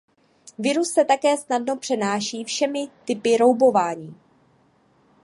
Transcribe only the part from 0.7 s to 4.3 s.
se také snadno přenáší všemi typy roubování.